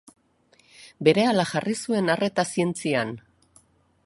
Berehala 1.09 1.45
jarri 1.51 1.77
zuen 1.83 2.11
arreta 2.15 2.47
zientzian. 2.55 3.17